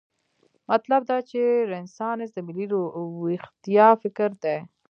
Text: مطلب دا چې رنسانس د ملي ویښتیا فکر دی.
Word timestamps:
مطلب 0.69 1.01
دا 1.11 1.17
چې 1.29 1.39
رنسانس 1.71 2.29
د 2.33 2.37
ملي 2.47 2.65
ویښتیا 3.21 3.87
فکر 4.03 4.29
دی. 4.43 4.57